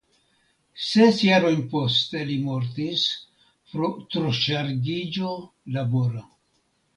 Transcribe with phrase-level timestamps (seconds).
[0.85, 3.03] Ses jarojn poste li mortis
[3.75, 5.37] pro troŝargiĝo
[5.77, 6.27] labora.